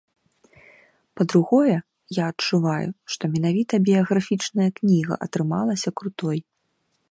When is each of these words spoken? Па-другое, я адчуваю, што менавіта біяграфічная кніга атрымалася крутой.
Па-другое, 1.19 1.75
я 2.21 2.29
адчуваю, 2.33 2.89
што 3.15 3.23
менавіта 3.35 3.73
біяграфічная 3.89 4.69
кніга 4.79 5.13
атрымалася 5.27 5.89
крутой. 6.03 6.37